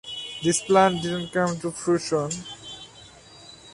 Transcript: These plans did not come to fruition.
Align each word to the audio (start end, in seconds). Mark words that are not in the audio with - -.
These 0.41 0.61
plans 0.63 1.03
did 1.03 1.11
not 1.11 1.31
come 1.31 1.59
to 1.59 1.69
fruition. 1.69 2.31